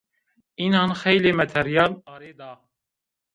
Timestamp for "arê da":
2.13-2.51